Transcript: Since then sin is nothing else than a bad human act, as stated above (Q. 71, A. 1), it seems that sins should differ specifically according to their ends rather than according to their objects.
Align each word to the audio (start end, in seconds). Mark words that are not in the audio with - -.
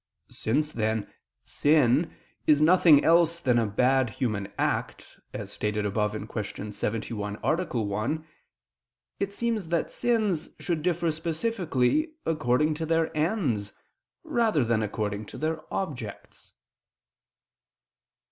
Since 0.31 0.71
then 0.71 1.13
sin 1.43 2.15
is 2.47 2.59
nothing 2.59 3.05
else 3.05 3.39
than 3.39 3.59
a 3.59 3.67
bad 3.67 4.09
human 4.09 4.51
act, 4.57 5.19
as 5.31 5.53
stated 5.53 5.85
above 5.85 6.17
(Q. 6.43 6.71
71, 6.73 7.37
A. 7.43 7.65
1), 7.83 8.25
it 9.19 9.31
seems 9.31 9.67
that 9.69 9.91
sins 9.91 10.49
should 10.59 10.81
differ 10.81 11.11
specifically 11.11 12.15
according 12.25 12.73
to 12.73 12.87
their 12.87 13.15
ends 13.15 13.73
rather 14.23 14.63
than 14.63 14.81
according 14.81 15.27
to 15.27 15.37
their 15.37 15.61
objects. 15.71 16.51